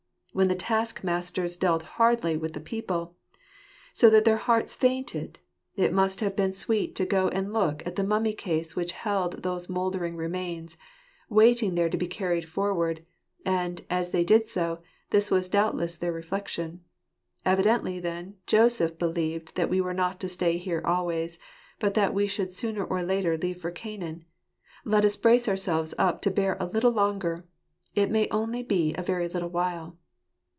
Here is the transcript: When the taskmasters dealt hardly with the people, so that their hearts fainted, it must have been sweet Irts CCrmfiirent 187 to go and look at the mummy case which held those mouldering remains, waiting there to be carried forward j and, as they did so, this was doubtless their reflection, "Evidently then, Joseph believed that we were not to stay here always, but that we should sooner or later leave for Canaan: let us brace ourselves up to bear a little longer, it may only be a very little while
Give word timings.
When 0.33 0.47
the 0.47 0.55
taskmasters 0.55 1.57
dealt 1.57 1.83
hardly 1.83 2.37
with 2.37 2.53
the 2.53 2.61
people, 2.61 3.17
so 3.91 4.09
that 4.09 4.23
their 4.23 4.37
hearts 4.37 4.73
fainted, 4.73 5.39
it 5.75 5.91
must 5.91 6.21
have 6.21 6.37
been 6.37 6.53
sweet 6.53 6.91
Irts 6.95 7.01
CCrmfiirent 7.07 7.13
187 7.23 7.31
to 7.33 7.33
go 7.33 7.37
and 7.37 7.53
look 7.77 7.85
at 7.85 7.95
the 7.97 8.03
mummy 8.05 8.31
case 8.31 8.73
which 8.73 8.93
held 8.93 9.43
those 9.43 9.67
mouldering 9.67 10.15
remains, 10.15 10.77
waiting 11.27 11.75
there 11.75 11.89
to 11.89 11.97
be 11.97 12.07
carried 12.07 12.47
forward 12.47 12.95
j 12.99 13.03
and, 13.45 13.81
as 13.89 14.11
they 14.11 14.23
did 14.23 14.47
so, 14.47 14.79
this 15.09 15.29
was 15.29 15.49
doubtless 15.49 15.97
their 15.97 16.13
reflection, 16.13 16.79
"Evidently 17.45 17.99
then, 17.99 18.35
Joseph 18.47 18.97
believed 18.97 19.55
that 19.55 19.69
we 19.69 19.81
were 19.81 19.93
not 19.93 20.21
to 20.21 20.29
stay 20.29 20.55
here 20.57 20.81
always, 20.85 21.39
but 21.77 21.93
that 21.95 22.13
we 22.13 22.25
should 22.25 22.53
sooner 22.53 22.85
or 22.85 23.03
later 23.03 23.37
leave 23.37 23.59
for 23.61 23.69
Canaan: 23.69 24.23
let 24.85 25.03
us 25.03 25.17
brace 25.17 25.49
ourselves 25.49 25.93
up 25.97 26.21
to 26.21 26.31
bear 26.31 26.55
a 26.57 26.67
little 26.67 26.93
longer, 26.93 27.43
it 27.95 28.09
may 28.09 28.29
only 28.29 28.63
be 28.63 28.95
a 28.97 29.03
very 29.03 29.27
little 29.27 29.49
while 29.49 29.97